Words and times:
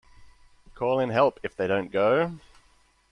Call 0.73 0.99
in 0.99 1.11
help 1.11 1.39
if 1.43 1.55
they 1.55 1.67
don't 1.67 1.91
go. 1.91 2.39